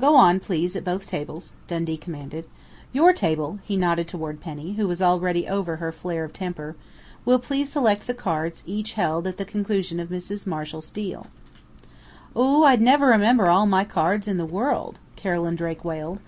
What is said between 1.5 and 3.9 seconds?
Dundee commanded. "Your table" he